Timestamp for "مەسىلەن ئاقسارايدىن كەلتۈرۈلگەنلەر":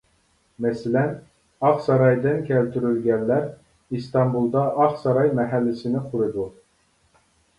0.65-3.45